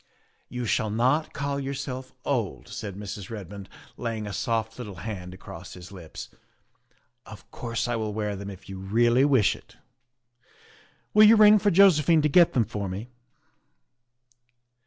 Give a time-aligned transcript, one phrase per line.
[0.57, 3.29] "You shall not call yourself old," said Mrs.
[3.29, 6.29] Red mond, laying a soft little hand across his lips;"
[7.27, 9.77] of course I will wear them if you really wish it.
[11.13, 13.09] Will you ring for Josephine to get them for me?"